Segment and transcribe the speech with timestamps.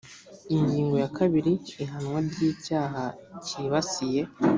[0.55, 1.51] ingingo ya kabiri
[1.83, 3.01] ihanwa ry icyaha
[3.45, 4.21] cyibasiye